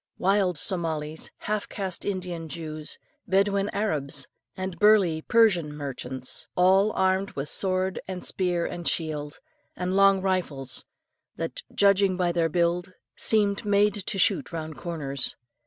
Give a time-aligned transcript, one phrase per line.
[0.17, 4.27] Wild Somalis, half caste Indian Jews, Bedouin Arabs,
[4.57, 9.39] and burly Persian merchants, all armed with sword and spear and shield,
[9.75, 10.85] and long rifles
[11.35, 15.35] that, judging by their build, seemed made to shoot round corners.